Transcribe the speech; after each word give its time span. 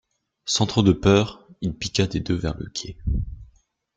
Sans 0.45 0.65
trop 0.65 0.81
de 0.81 0.93
peur, 0.93 1.47
il 1.61 1.75
piqua 1.77 2.07
des 2.07 2.21
deux 2.21 2.33
vers 2.33 2.57
le 2.57 2.65
quai. 2.71 2.97